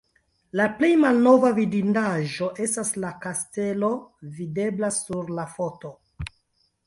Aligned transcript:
La 0.59 0.63
plej 0.77 0.87
malnova 1.01 1.49
vidindaĵo 1.57 2.47
estas 2.65 2.91
la 3.03 3.11
kastelo 3.25 3.91
videbla 4.39 4.91
sur 4.97 5.29
la 5.41 5.45
foto. 5.59 5.93